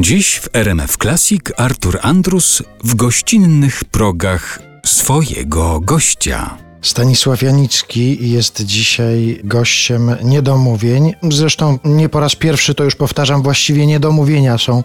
[0.00, 6.67] Dziś w RMF Classic Artur Andrus w gościnnych progach swojego gościa.
[6.82, 11.14] Stanisław Janicki jest dzisiaj gościem niedomówień.
[11.30, 14.82] Zresztą nie po raz pierwszy to już powtarzam, właściwie niedomówienia są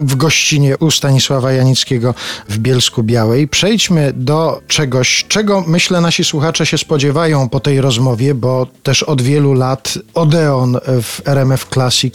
[0.00, 2.14] w gościnie u Stanisława Janickiego
[2.48, 3.48] w Bielsku Białej.
[3.48, 9.22] Przejdźmy do czegoś, czego myślę nasi słuchacze się spodziewają po tej rozmowie, bo też od
[9.22, 12.14] wielu lat Odeon w RMF Classic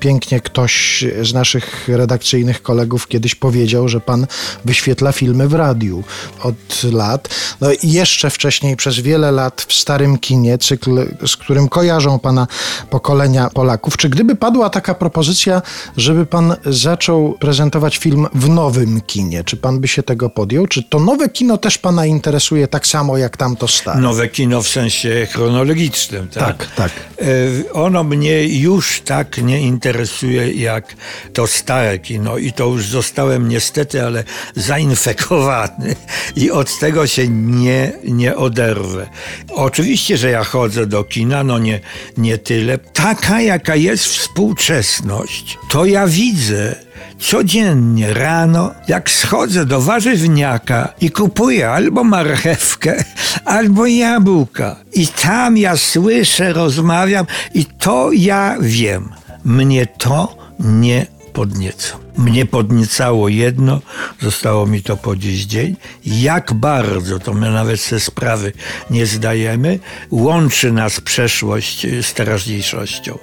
[0.00, 4.26] pięknie ktoś z naszych redakcyjnych kolegów kiedyś powiedział, że pan
[4.64, 6.04] wyświetla filmy w radiu
[6.42, 7.28] od lat.
[7.60, 12.18] No i jeszcze wcześniej wcześniej przez wiele lat w starym kinie, cykl, z którym kojarzą
[12.18, 12.46] pana
[12.90, 13.96] pokolenia Polaków.
[13.96, 15.62] Czy gdyby padła taka propozycja,
[15.96, 20.66] żeby pan zaczął prezentować film w nowym kinie, czy pan by się tego podjął?
[20.66, 24.00] Czy to nowe kino też pana interesuje tak samo jak tamto stare?
[24.00, 26.66] Nowe kino w sensie chronologicznym, tak?
[26.66, 26.92] Tak, tak.
[27.18, 30.94] E, ono mnie już tak nie interesuje jak
[31.32, 34.24] to stare kino i to już zostałem niestety, ale
[34.56, 35.96] zainfekowany
[36.36, 39.06] i od tego się nie, nie od oderwę.
[39.48, 41.80] Oczywiście, że ja chodzę do kina, no nie,
[42.16, 42.78] nie tyle.
[42.78, 46.74] Taka, jaka jest współczesność, to ja widzę
[47.18, 53.04] codziennie rano, jak schodzę do warzywniaka i kupuję albo marchewkę,
[53.56, 54.76] albo jabłka.
[54.92, 59.08] I tam ja słyszę, rozmawiam i to ja wiem.
[59.44, 62.09] Mnie to nie podnieca.
[62.18, 63.80] Mnie podniecało jedno,
[64.20, 68.52] zostało mi to po dziś dzień, jak bardzo, to my nawet ze sprawy
[68.90, 69.78] nie zdajemy,
[70.10, 73.18] łączy nas przeszłość z teraźniejszością.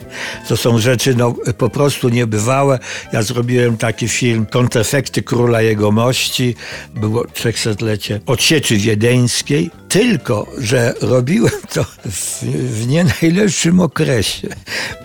[0.47, 2.79] To są rzeczy no, po prostu niebywałe.
[3.13, 6.55] Ja zrobiłem taki film Kontrefekty Króla Jegomości,
[6.95, 14.47] było 300-lecie odsieczy wiedeńskiej, tylko, że robiłem to w, w nie najlepszym okresie,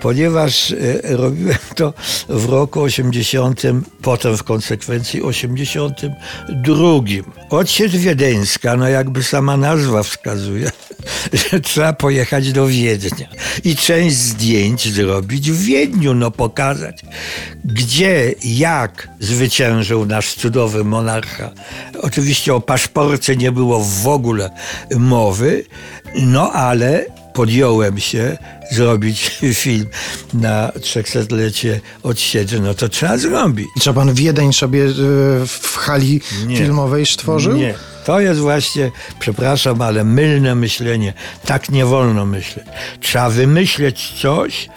[0.00, 0.77] ponieważ e,
[1.16, 1.94] robiłem to
[2.28, 3.62] w roku 80
[4.03, 6.83] potem w konsekwencji 82.
[7.51, 10.70] Odsiecz wiedeńska, no jakby sama nazwa wskazuje,
[11.50, 13.28] że trzeba pojechać do Wiednia
[13.65, 17.03] i część zdjęć zrobić w Wiedniu, no pokazać,
[17.65, 21.50] gdzie, jak zwyciężył nasz cudowy monarcha.
[22.03, 24.50] Oczywiście o paszporcie nie było w ogóle
[24.97, 25.65] mowy,
[26.15, 28.38] no ale podjąłem się
[28.70, 29.87] zrobić film
[30.34, 33.66] na 300-lecie odsiedzie, no to trzeba zrobić.
[33.76, 34.91] I co pan Wiedeń sobie e,
[35.47, 37.56] w hali nie, filmowej stworzył?
[37.56, 37.75] Nie.
[38.04, 41.15] To jest właśnie, przepraszam, ale mylne myślenie.
[41.47, 42.66] Tak nie wolno myśleć.
[43.00, 44.69] Trzeba wymyśleć coś,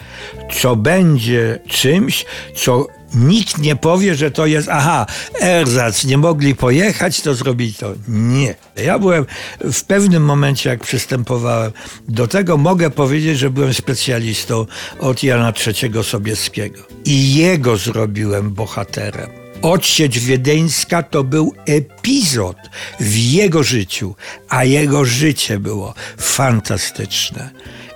[0.60, 2.24] co będzie czymś,
[2.56, 5.06] co nikt nie powie, że to jest, aha,
[5.40, 7.92] erzac, nie mogli pojechać, to zrobić to.
[8.08, 8.54] Nie.
[8.76, 9.26] Ja byłem
[9.60, 11.72] w pewnym momencie, jak przystępowałem
[12.08, 14.66] do tego, mogę powiedzieć, że byłem specjalistą
[15.00, 16.82] od Jana III Sobieskiego.
[17.04, 19.30] I jego zrobiłem bohaterem.
[19.62, 22.56] Odsiecz wiedeńska to był epizod
[23.00, 24.14] w jego życiu,
[24.48, 27.50] a jego życie było fantastyczne.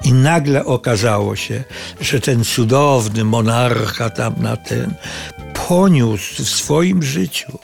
[0.04, 1.64] I nagle okazało się,
[2.00, 4.94] że ten cudowny monarcha tam na tym
[5.68, 7.58] poniósł w swoim życiu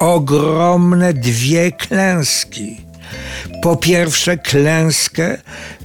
[0.00, 2.91] ogromne dwie klęski.
[3.62, 5.38] Po pierwsze, klęskę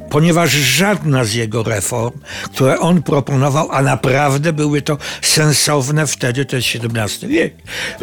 [0.10, 6.56] ponieważ żadna z jego reform, które on proponował, a naprawdę były to sensowne wtedy, to
[6.56, 7.54] jest XVII wiek,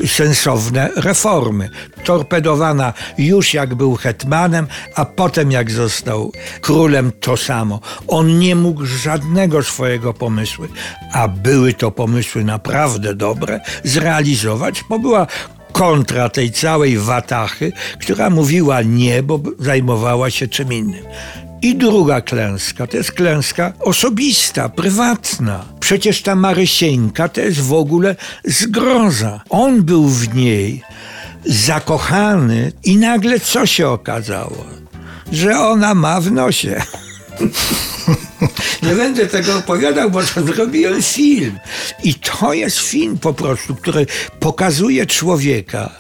[0.06, 1.70] sensowne reformy.
[2.04, 7.80] Torpedowana już jak był hetmanem, a potem jak został królem, to samo.
[8.08, 10.66] On nie mógł żadnego swojego pomysłu,
[11.12, 15.26] a były to pomysły naprawdę dobre, zrealizować, bo była
[15.74, 21.04] kontra tej całej watachy, która mówiła nie, bo zajmowała się czym innym.
[21.62, 25.64] I druga klęska, to jest klęska osobista, prywatna.
[25.80, 29.40] Przecież ta Marysieńka to jest w ogóle zgroza.
[29.50, 30.82] On był w niej
[31.44, 34.64] zakochany i nagle co się okazało?
[35.32, 36.82] Że ona ma w nosie.
[38.82, 41.58] Nie będę tego opowiadał, bo to zrobiłem film.
[42.02, 44.06] I to jest film po prostu, który
[44.40, 45.90] pokazuje człowieka,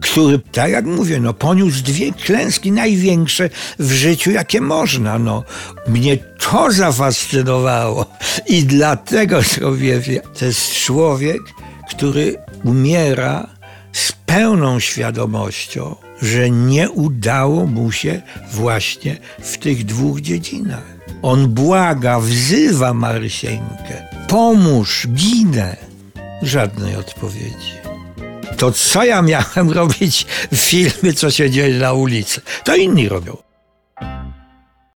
[0.00, 5.18] który, tak jak mówię, no, poniósł dwie klęski największe w życiu, jakie można.
[5.18, 5.44] No.
[5.88, 8.06] Mnie to zafascynowało
[8.46, 10.00] i dlatego sobie
[10.38, 11.40] to jest człowiek,
[11.90, 13.48] który umiera
[13.92, 18.22] z pełną świadomością, że nie udało mu się
[18.52, 20.97] właśnie w tych dwóch dziedzinach.
[21.22, 24.08] On błaga, wzywa Marysieńkę.
[24.28, 25.76] Pomóż, ginę.
[26.42, 27.78] Żadnej odpowiedzi
[28.58, 32.40] to co ja miałem robić w filmie, co się dzieje na ulicy?
[32.64, 33.36] To inni robią.